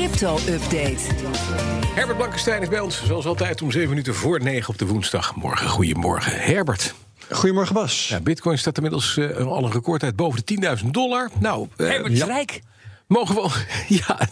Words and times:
crypto-update. 0.00 1.00
Herbert 1.94 2.16
Blankenstein 2.16 2.62
is 2.62 2.68
bij 2.68 2.80
ons, 2.80 3.04
zoals 3.06 3.26
altijd, 3.26 3.62
om 3.62 3.70
7 3.70 3.88
minuten 3.88 4.14
voor 4.14 4.42
9 4.42 4.68
op 4.68 4.78
de 4.78 4.86
woensdagmorgen. 4.86 5.68
Goedemorgen, 5.68 6.32
Herbert. 6.32 6.94
Goedemorgen 7.30 7.74
Bas. 7.74 8.08
Ja, 8.08 8.20
Bitcoin 8.20 8.58
staat 8.58 8.76
inmiddels 8.76 9.16
uh, 9.16 9.46
al 9.46 9.64
een 9.64 9.72
record 9.72 10.02
uit 10.02 10.16
boven 10.16 10.42
de 10.44 10.78
10.000 10.82 10.86
dollar. 10.90 11.30
Nou, 11.38 11.68
uh, 11.76 11.88
Herbert 11.88 12.12
is 12.12 12.18
ja. 12.18 12.26
rijk. 12.26 12.60
Mogen 13.10 13.34
we. 13.34 13.48
Ja, 13.88 14.28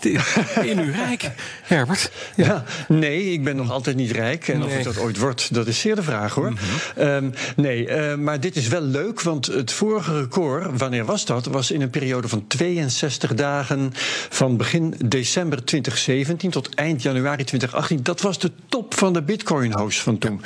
in 0.63 0.79
uw 0.79 0.93
rijk, 0.93 1.31
Herbert. 1.63 2.11
Ja. 2.37 2.45
ja. 2.45 2.65
nee, 2.89 3.33
ik 3.33 3.45
ben 3.45 3.57
nog 3.57 3.71
altijd 3.71 3.97
niet 3.97 4.11
rijk. 4.11 4.49
En 4.49 4.59
nee. 4.59 4.69
of 4.69 4.77
ik 4.77 4.85
dat 4.85 4.99
ooit 4.99 5.19
word, 5.19 5.55
dat 5.55 5.67
is 5.67 5.81
zeer 5.81 5.95
de 5.95 6.03
vraag 6.03 6.35
hoor. 6.35 6.51
Mm 6.51 6.57
-hmm. 6.57 7.07
um, 7.07 7.33
nee, 7.57 7.89
uh, 7.89 8.15
maar 8.15 8.41
dit 8.41 8.57
is 8.57 8.69
wel 8.69 8.81
leuk, 8.81 9.21
want 9.21 9.47
het 9.47 9.73
vorige 9.73 10.21
record, 10.21 10.79
wanneer 10.79 11.05
was 11.05 11.25
dat? 11.25 11.47
Was 11.47 11.71
in 11.71 11.81
een 11.81 11.91
periode 11.91 12.29
van 12.29 12.47
62 12.47 13.35
dagen 13.35 13.93
van 14.29 14.57
begin 14.57 14.95
december 15.05 15.65
2017 15.65 16.51
tot 16.51 16.75
eind 16.75 17.03
januari 17.03 17.45
2018. 17.45 18.03
Dat 18.03 18.21
was 18.21 18.39
de 18.39 18.51
top 18.69 18.95
van 18.95 19.13
de 19.13 19.23
Bitcoin-host 19.23 20.01
van 20.01 20.19
toen. 20.19 20.43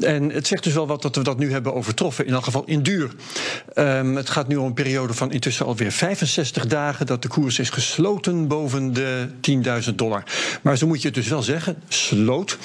En 0.00 0.30
het 0.30 0.46
zegt 0.46 0.64
dus 0.64 0.74
wel 0.74 0.86
wat 0.86 1.02
dat 1.02 1.16
we 1.16 1.22
dat 1.22 1.38
nu 1.38 1.52
hebben 1.52 1.74
overtroffen, 1.74 2.26
in 2.26 2.32
elk 2.32 2.44
geval 2.44 2.64
in 2.66 2.82
duur. 2.82 3.10
Um, 3.74 4.16
het 4.16 4.30
gaat 4.30 4.48
nu 4.48 4.56
om 4.56 4.66
een 4.66 4.74
periode 4.74 5.14
van 5.14 5.32
intussen 5.32 5.66
alweer 5.66 5.92
65 5.92 6.66
dagen 6.66 7.06
dat 7.06 7.22
de 7.22 7.28
koers 7.28 7.58
is 7.58 7.66
gesloten 7.70 8.48
boven 8.48 8.92
de 8.92 9.28
10.000 9.88 9.94
dollar. 9.94 10.22
Maar 10.62 10.76
zo 10.76 10.86
moet 10.86 11.00
je 11.00 11.06
het 11.06 11.16
dus 11.16 11.28
wel 11.28 11.42
zeggen, 11.42 11.82
sloot. 11.88 12.58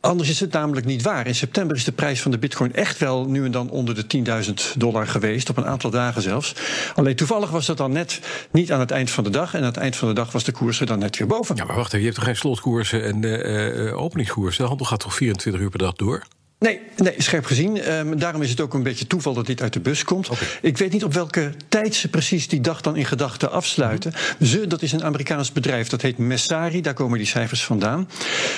Anders 0.00 0.28
is 0.28 0.40
het 0.40 0.52
namelijk 0.52 0.86
niet 0.86 1.02
waar. 1.02 1.26
In 1.26 1.34
september 1.34 1.76
is 1.76 1.84
de 1.84 1.92
prijs 1.92 2.22
van 2.22 2.30
de 2.30 2.38
bitcoin 2.38 2.74
echt 2.74 2.98
wel 2.98 3.26
nu 3.26 3.44
en 3.44 3.50
dan 3.50 3.70
onder 3.70 3.94
de 3.94 4.24
10.000 4.46 4.76
dollar 4.76 5.06
geweest, 5.06 5.50
op 5.50 5.56
een 5.56 5.66
aantal 5.66 5.90
dagen 5.90 6.22
zelfs. 6.22 6.54
Alleen 6.94 7.16
toevallig 7.16 7.50
was 7.50 7.66
dat 7.66 7.76
dan 7.76 7.92
net 7.92 8.20
niet 8.50 8.72
aan 8.72 8.80
het 8.80 8.90
eind 8.90 9.10
van 9.10 9.24
de 9.24 9.30
dag. 9.30 9.54
En 9.54 9.60
aan 9.60 9.66
het 9.66 9.76
eind 9.76 9.96
van 9.96 10.08
de 10.08 10.14
dag 10.14 10.32
was 10.32 10.44
de 10.44 10.52
koers 10.52 10.80
er 10.80 10.86
dan 10.86 10.98
net 10.98 11.18
weer 11.18 11.28
boven. 11.28 11.56
Ja, 11.56 11.64
maar 11.64 11.76
wacht 11.76 11.86
even, 11.86 11.98
je 11.98 12.04
hebt 12.04 12.16
toch 12.16 12.24
geen 12.24 12.36
slotkoersen 12.36 13.04
en 13.04 13.22
uh, 13.22 14.00
openingskoersen? 14.00 14.62
De 14.62 14.68
handel 14.68 14.86
gaat 14.86 15.00
toch 15.00 15.14
24 15.14 15.62
uur 15.62 15.70
per 15.70 15.78
dag 15.78 15.92
door? 15.92 16.24
Nee, 16.60 16.80
nee, 16.96 17.14
scherp 17.18 17.44
gezien. 17.44 17.92
Um, 17.92 18.18
daarom 18.18 18.42
is 18.42 18.50
het 18.50 18.60
ook 18.60 18.74
een 18.74 18.82
beetje 18.82 19.06
toeval 19.06 19.34
dat 19.34 19.46
dit 19.46 19.62
uit 19.62 19.72
de 19.72 19.80
bus 19.80 20.04
komt. 20.04 20.28
Okay. 20.28 20.48
Ik 20.62 20.78
weet 20.78 20.92
niet 20.92 21.04
op 21.04 21.12
welke 21.12 21.52
tijd 21.68 21.94
ze 21.94 22.08
precies 22.08 22.48
die 22.48 22.60
dag 22.60 22.80
dan 22.80 22.96
in 22.96 23.04
gedachten 23.04 23.50
afsluiten. 23.50 24.12
Mm-hmm. 24.14 24.46
Ze, 24.46 24.66
dat 24.66 24.82
is 24.82 24.92
een 24.92 25.04
Amerikaans 25.04 25.52
bedrijf, 25.52 25.88
dat 25.88 26.02
heet 26.02 26.18
Messari, 26.18 26.80
daar 26.80 26.94
komen 26.94 27.18
die 27.18 27.26
cijfers 27.26 27.64
vandaan. 27.64 28.08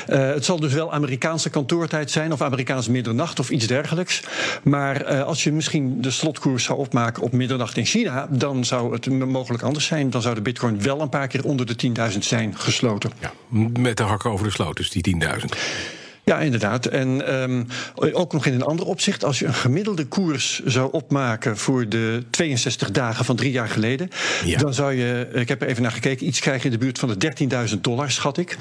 Uh, 0.08 0.18
het 0.18 0.44
zal 0.44 0.60
dus 0.60 0.72
wel 0.72 0.92
Amerikaanse 0.92 1.50
kantoortijd 1.50 2.10
zijn, 2.10 2.32
of 2.32 2.42
Amerikaans 2.42 2.88
middernacht 2.88 3.38
of 3.38 3.50
iets 3.50 3.66
dergelijks. 3.66 4.22
Maar 4.62 5.12
uh, 5.12 5.22
als 5.22 5.44
je 5.44 5.52
misschien 5.52 6.00
de 6.00 6.10
slotkoers 6.10 6.64
zou 6.64 6.78
opmaken 6.78 7.22
op 7.22 7.32
middernacht 7.32 7.76
in 7.76 7.86
China, 7.86 8.28
dan 8.30 8.64
zou 8.64 8.92
het 8.92 9.08
mogelijk 9.08 9.62
anders 9.62 9.86
zijn. 9.86 10.10
Dan 10.10 10.22
zou 10.22 10.34
de 10.34 10.42
bitcoin 10.42 10.82
wel 10.82 11.00
een 11.00 11.08
paar 11.08 11.28
keer 11.28 11.44
onder 11.44 11.66
de 11.66 11.92
10.000 12.12 12.18
zijn 12.18 12.58
gesloten. 12.58 13.10
Ja, 13.18 13.32
met 13.78 13.96
de 13.96 14.02
hakken 14.02 14.30
over 14.30 14.46
de 14.46 14.52
sloot, 14.52 14.76
dus 14.76 14.90
die 14.90 15.16
10.000. 15.22 15.99
Ja, 16.30 16.38
inderdaad. 16.40 16.86
En 16.86 17.40
um, 17.42 17.66
ook 18.12 18.32
nog 18.32 18.46
in 18.46 18.54
een 18.54 18.62
ander 18.62 18.86
opzicht. 18.86 19.24
Als 19.24 19.38
je 19.38 19.46
een 19.46 19.54
gemiddelde 19.54 20.04
koers 20.04 20.62
zou 20.64 20.88
opmaken 20.92 21.56
voor 21.56 21.88
de 21.88 22.22
62 22.30 22.90
dagen 22.90 23.24
van 23.24 23.36
drie 23.36 23.50
jaar 23.50 23.68
geleden. 23.68 24.08
Ja. 24.44 24.58
Dan 24.58 24.74
zou 24.74 24.92
je, 24.92 25.28
ik 25.32 25.48
heb 25.48 25.62
er 25.62 25.68
even 25.68 25.82
naar 25.82 25.92
gekeken, 25.92 26.26
iets 26.26 26.40
krijgen 26.40 26.64
in 26.64 26.70
de 26.70 26.78
buurt 26.78 26.98
van 26.98 27.14
de 27.18 27.32
13.000 27.68 27.80
dollar, 27.80 28.10
schat 28.10 28.38
ik. 28.38 28.56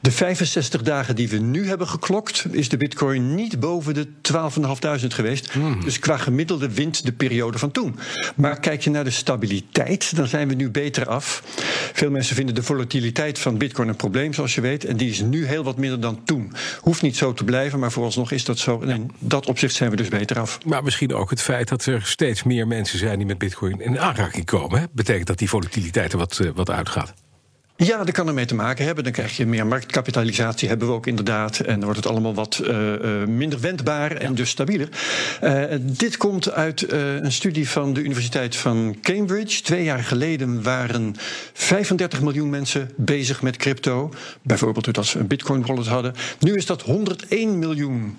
De 0.00 0.10
65 0.10 0.82
dagen 0.82 1.16
die 1.16 1.28
we 1.28 1.36
nu 1.36 1.68
hebben 1.68 1.88
geklokt, 1.88 2.44
is 2.50 2.68
de 2.68 2.76
bitcoin 2.76 3.34
niet 3.34 3.60
boven 3.60 3.94
de 3.94 4.06
12.500 5.00 5.06
geweest. 5.06 5.54
Mm. 5.54 5.84
Dus 5.84 5.98
qua 5.98 6.16
gemiddelde 6.16 6.70
wint 6.70 7.04
de 7.04 7.12
periode 7.12 7.58
van 7.58 7.70
toen. 7.70 7.98
Maar 8.36 8.60
kijk 8.60 8.82
je 8.82 8.90
naar 8.90 9.04
de 9.04 9.10
stabiliteit, 9.10 10.16
dan 10.16 10.26
zijn 10.26 10.48
we 10.48 10.54
nu 10.54 10.70
beter 10.70 11.06
af. 11.06 11.42
Veel 11.92 12.10
mensen 12.10 12.36
vinden 12.36 12.54
de 12.54 12.62
volatiliteit 12.62 13.38
van 13.38 13.58
bitcoin 13.58 13.88
een 13.88 13.96
probleem, 13.96 14.34
zoals 14.34 14.54
je 14.54 14.60
weet. 14.60 14.84
En 14.84 14.96
die 14.96 15.10
is 15.10 15.20
nu 15.20 15.46
heel 15.46 15.64
wat 15.64 15.76
minder 15.76 16.00
dan 16.00 16.24
toen. 16.24 16.52
Hoeft 16.80 16.99
niet 17.02 17.16
zo 17.16 17.32
te 17.32 17.44
blijven, 17.44 17.78
maar 17.78 17.92
vooralsnog 17.92 18.30
is 18.30 18.44
dat 18.44 18.58
zo. 18.58 18.80
En 18.80 18.88
in 18.88 19.10
dat 19.18 19.46
opzicht 19.46 19.74
zijn 19.74 19.90
we 19.90 19.96
dus 19.96 20.08
beter 20.08 20.38
af. 20.40 20.58
Maar 20.66 20.82
misschien 20.82 21.14
ook 21.14 21.30
het 21.30 21.42
feit 21.42 21.68
dat 21.68 21.84
er 21.84 22.06
steeds 22.06 22.42
meer 22.42 22.66
mensen 22.66 22.98
zijn 22.98 23.18
die 23.18 23.26
met 23.26 23.38
bitcoin 23.38 23.80
in 23.80 24.00
aanraking 24.00 24.44
komen. 24.44 24.80
Hè? 24.80 24.86
Betekent 24.92 25.26
dat 25.26 25.38
die 25.38 25.48
volatiliteit 25.48 26.12
er 26.12 26.18
wat, 26.18 26.38
uh, 26.42 26.50
wat 26.54 26.70
uitgaat? 26.70 27.14
Ja, 27.82 28.04
dat 28.04 28.14
kan 28.14 28.28
ermee 28.28 28.44
te 28.44 28.54
maken 28.54 28.84
hebben. 28.84 29.04
Dan 29.04 29.12
krijg 29.12 29.36
je 29.36 29.46
meer 29.46 29.66
marktkapitalisatie, 29.66 30.68
hebben 30.68 30.88
we 30.88 30.94
ook 30.94 31.06
inderdaad. 31.06 31.60
En 31.60 31.74
dan 31.74 31.84
wordt 31.84 31.96
het 31.96 32.06
allemaal 32.06 32.34
wat 32.34 32.60
uh, 32.62 32.92
uh, 32.92 33.24
minder 33.26 33.60
wendbaar 33.60 34.12
en 34.12 34.30
ja. 34.30 34.36
dus 34.36 34.50
stabieler. 34.50 34.88
Uh, 35.44 35.64
dit 35.80 36.16
komt 36.16 36.50
uit 36.52 36.92
een 36.92 37.32
studie 37.32 37.68
van 37.68 37.92
de 37.92 38.02
Universiteit 38.02 38.56
van 38.56 38.96
Cambridge. 39.02 39.62
Twee 39.62 39.84
jaar 39.84 40.04
geleden 40.04 40.62
waren 40.62 41.14
35 41.52 42.22
miljoen 42.22 42.50
mensen 42.50 42.90
bezig 42.96 43.42
met 43.42 43.56
crypto. 43.56 44.12
Bijvoorbeeld 44.42 44.84
doordat 44.84 45.06
ze 45.06 45.18
een 45.18 45.26
bitcoin 45.26 45.66
wallet 45.66 45.86
hadden. 45.86 46.14
Nu 46.38 46.56
is 46.56 46.66
dat 46.66 46.82
101 46.82 47.58
miljoen. 47.58 48.16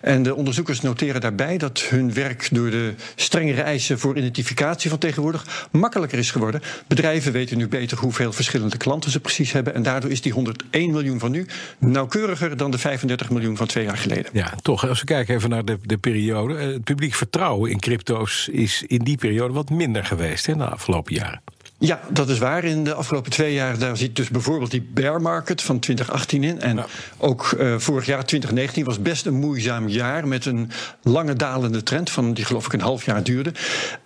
En 0.00 0.22
de 0.22 0.34
onderzoekers 0.34 0.80
noteren 0.80 1.20
daarbij 1.20 1.58
dat 1.58 1.80
hun 1.80 2.14
werk 2.14 2.48
door 2.52 2.70
de 2.70 2.94
strengere 3.14 3.62
eisen 3.62 3.98
voor 3.98 4.16
identificatie 4.16 4.90
van 4.90 4.98
tegenwoordig 4.98 5.68
makkelijker 5.70 6.18
is 6.18 6.30
geworden. 6.30 6.62
Bedrijven 6.86 7.32
weten 7.32 7.58
nu 7.58 7.68
beter 7.68 7.98
hoeveel 7.98 8.32
verschillende 8.32 8.76
klanten 8.76 9.02
ze 9.10 9.20
precies 9.20 9.52
hebben. 9.52 9.74
En 9.74 9.82
daardoor 9.82 10.10
is 10.10 10.20
die 10.20 10.32
101 10.32 10.90
miljoen 10.90 11.18
van 11.18 11.30
nu 11.30 11.46
nauwkeuriger 11.78 12.56
dan 12.56 12.70
de 12.70 12.78
35 12.78 13.30
miljoen 13.30 13.56
van 13.56 13.66
twee 13.66 13.84
jaar 13.84 13.96
geleden. 13.96 14.30
Ja, 14.32 14.54
toch. 14.62 14.88
Als 14.88 15.00
we 15.00 15.06
kijken 15.06 15.34
even 15.34 15.50
naar 15.50 15.64
de, 15.64 15.78
de 15.82 15.98
periode. 15.98 16.54
Het 16.54 16.84
publiek 16.84 17.14
vertrouwen 17.14 17.70
in 17.70 17.80
crypto's 17.80 18.48
is 18.48 18.82
in 18.86 19.04
die 19.04 19.16
periode 19.16 19.54
wat 19.54 19.70
minder 19.70 20.04
geweest 20.04 20.48
in 20.48 20.58
de 20.58 20.66
afgelopen 20.66 21.14
jaren. 21.14 21.42
Ja, 21.86 22.00
dat 22.08 22.28
is 22.28 22.38
waar. 22.38 22.64
In 22.64 22.84
de 22.84 22.94
afgelopen 22.94 23.30
twee 23.30 23.52
jaar 23.52 23.78
daar 23.78 23.96
zit 23.96 24.16
dus 24.16 24.28
bijvoorbeeld 24.28 24.70
die 24.70 24.88
bear 24.92 25.20
market 25.20 25.62
van 25.62 25.78
2018 25.78 26.44
in. 26.44 26.60
En 26.60 26.76
ja. 26.76 26.86
ook 27.18 27.54
uh, 27.58 27.74
vorig 27.78 28.06
jaar, 28.06 28.24
2019, 28.24 28.84
was 28.84 29.02
best 29.02 29.26
een 29.26 29.34
moeizaam 29.34 29.88
jaar 29.88 30.28
met 30.28 30.46
een 30.46 30.70
lange 31.02 31.34
dalende 31.34 31.82
trend 31.82 32.10
van 32.10 32.34
die 32.34 32.44
geloof 32.44 32.66
ik 32.66 32.72
een 32.72 32.80
half 32.80 33.04
jaar 33.04 33.22
duurde. 33.22 33.52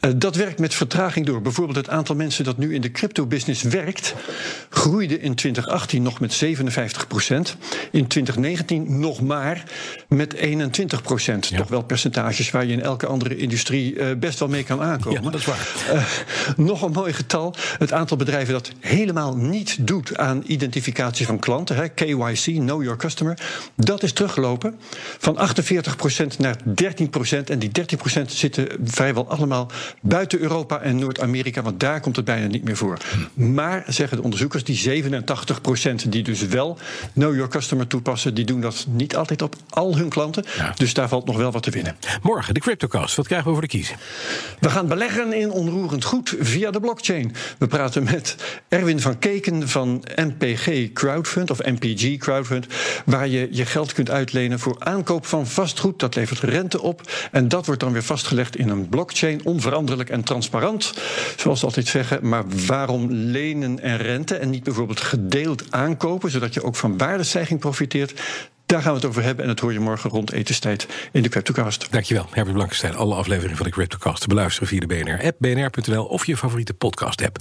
Uh, 0.01 0.11
dat 0.17 0.37
werkt 0.37 0.59
met 0.59 0.75
vertraging 0.75 1.27
door. 1.27 1.43
Bijvoorbeeld 1.43 1.77
het 1.77 1.89
aantal 1.89 2.15
mensen 2.15 2.45
dat 2.45 2.59
nu 2.59 2.75
in 2.75 2.81
de 2.81 2.91
crypto-business 2.91 3.63
werkt, 3.63 4.15
groeide 4.69 5.21
in 5.21 5.35
2018 5.35 6.03
nog 6.03 6.21
met 6.21 6.33
57 6.33 7.07
procent. 7.07 7.57
In 7.91 8.07
2019 8.07 9.01
nog 9.01 9.21
maar 9.21 9.65
met 10.09 10.33
21 10.33 11.03
procent. 11.03 11.47
Ja. 11.47 11.57
Toch 11.57 11.69
wel 11.69 11.83
percentages 11.83 12.51
waar 12.51 12.67
je 12.67 12.73
in 12.73 12.83
elke 12.83 13.07
andere 13.07 13.37
industrie 13.37 13.95
uh, 13.95 14.07
best 14.17 14.39
wel 14.39 14.49
mee 14.49 14.65
kan 14.65 14.81
aankomen. 14.81 15.23
Ja, 15.23 15.31
dat 15.31 15.41
is 15.41 15.47
waar. 15.47 15.67
nog 16.57 16.83
een 16.83 16.93
mooi 16.93 17.13
getal. 17.13 17.55
Het 17.79 17.93
aantal 17.93 18.17
bedrijven 18.17 18.53
dat 18.53 18.71
helemaal 18.81 19.37
niet 19.37 19.87
doet 19.87 20.17
aan 20.17 20.43
identificatie 20.47 21.27
van 21.27 21.39
klanten, 21.39 21.77
hè, 21.77 21.89
KYC, 21.89 22.45
Know 22.45 22.83
Your 22.83 22.97
Customer, 22.97 23.39
dat 23.75 24.03
is 24.03 24.13
teruggelopen 24.13 24.79
van 25.19 25.37
48% 25.39 26.39
naar 26.39 26.57
13%. 26.65 27.51
En 27.51 27.59
die 27.59 27.71
13% 27.71 28.33
zitten 28.33 28.69
vrijwel 28.85 29.29
allemaal 29.29 29.71
buiten 30.01 30.41
Europa 30.41 30.81
en 30.81 30.99
Noord-Amerika, 30.99 31.63
want 31.63 31.81
daar 31.81 32.01
komt 32.01 32.17
het 32.17 32.25
bijna 32.25 32.47
niet 32.47 32.65
meer 32.65 32.77
voor. 32.77 32.99
Maar, 33.35 33.85
zeggen 33.87 34.17
de 34.17 34.23
onderzoekers, 34.23 34.65
die 34.65 35.05
87% 35.05 36.09
die 36.09 36.23
dus 36.23 36.47
wel 36.47 36.79
Know 37.13 37.35
Your 37.35 37.49
Customer 37.49 37.87
toepassen, 37.87 38.35
die 38.35 38.45
doen 38.45 38.61
dat 38.61 38.87
niet 38.89 39.17
altijd 39.17 39.43
op 39.43 39.55
al 39.69 39.97
hun 39.97 40.09
klanten. 40.09 40.45
Ja. 40.57 40.73
Dus 40.77 40.95
daar 40.95 41.09
valt 41.09 41.27
nog 41.27 41.37
wel 41.37 41.51
wat 41.51 41.63
te 41.63 41.71
winnen. 41.71 41.97
Morgen, 42.23 42.55
de 42.55 42.61
CryptoCast. 42.61 43.17
Wat 43.17 43.27
krijgen 43.27 43.47
we 43.47 43.53
voor 43.53 43.63
de 43.63 43.69
kiezen? 43.69 43.97
We 44.61 44.71
gaan 44.71 44.87
beleggen 44.87 45.33
in 45.33 45.51
onroerend 45.51 46.05
goed 46.05 46.35
via 46.41 46.71
de 46.71 46.81
blockchain. 46.81 47.35
We 47.59 47.67
praten 47.67 48.05
met 48.05 48.37
Erwin 48.69 49.01
van 49.01 49.19
Keken 49.19 49.69
van 49.69 50.05
MPG 50.17 50.93
Crowdfund 50.93 51.51
of 51.51 51.59
MPG 51.65 52.17
Crowdfund, 52.17 52.67
waar 53.05 53.29
je 53.29 53.49
je 53.51 53.67
geld 53.67 53.93
kunt 53.93 54.11
uitlenen 54.11 54.59
voor 54.59 54.77
aankoop 54.79 55.27
van 55.27 55.47
vastgoed. 55.47 55.99
Dat 55.99 56.15
levert 56.15 56.41
rente 56.41 56.83
op 56.83 57.01
en 57.33 57.49
dat 57.49 57.67
wordt 57.67 57.81
dan 57.81 57.93
weer 57.93 58.03
vastgelegd 58.03 58.57
in 58.57 58.69
een 58.69 58.89
blockchain, 58.89 59.41
onveranderlijk 59.45 60.11
en 60.11 60.23
transparant, 60.25 60.93
zoals 61.37 61.59
ze 61.59 61.65
altijd 61.65 61.87
zeggen. 61.87 62.29
Maar 62.29 62.45
waarom 62.67 63.07
lenen 63.11 63.81
en 63.81 63.97
rente 63.97 64.35
en 64.35 64.51
niet 64.51 64.65
bijvoorbeeld 64.65 65.01
gedeeld 65.01 65.65
aankopen, 65.71 66.31
zodat 66.31 66.55
je 66.55 66.63
ook 66.63 66.77
van 66.77 66.99
waardestijging 66.99 67.61
profiteert? 67.61 68.21
Daar 68.69 68.83
gaan 68.83 68.91
we 68.93 68.99
het 68.99 69.09
over 69.09 69.23
hebben 69.23 69.45
en 69.45 69.51
dat 69.51 69.61
hoor 69.61 69.73
je 69.73 69.81
morgen 69.81 70.11
rond 70.11 70.33
etenstijd 70.33 70.87
in 71.13 71.23
de 71.23 71.29
CryptoCast. 71.29 71.87
Dankjewel, 71.91 72.27
Herbert 72.31 72.55
Blankenstein. 72.55 72.95
Alle 72.95 73.15
afleveringen 73.15 73.57
van 73.57 73.67
de 73.67 73.73
CryptoCast 73.73 74.21
te 74.21 74.29
beluisteren 74.29 74.69
via 74.69 74.81
de 74.81 74.87
BNR-app, 74.87 75.37
bnr.nl 75.39 76.05
of 76.05 76.27
je 76.27 76.37
favoriete 76.37 76.75
podcast-app. 76.75 77.37